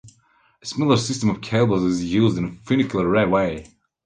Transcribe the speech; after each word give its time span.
A 0.63 0.65
similar 0.65 0.97
system 0.97 1.29
of 1.29 1.41
cables 1.41 1.83
is 1.83 2.03
used 2.03 2.35
in 2.39 2.45
a 2.45 2.55
funicular 2.65 3.07
railway. 3.07 3.71